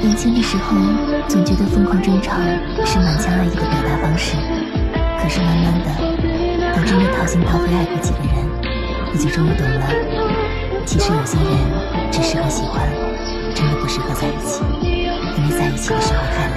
[0.00, 0.76] 年轻的时候
[1.28, 2.36] 总觉得疯狂争吵
[2.84, 4.36] 是满腔爱意的表达方式
[5.20, 5.90] 可是慢慢的
[6.74, 8.46] 我真的掏心掏肺爱过几个人
[9.12, 9.86] 你就终于懂了
[10.86, 12.88] 其实有些人只适合喜欢
[13.54, 14.62] 真的不适合在一起
[15.36, 16.47] 因为在一起的时候太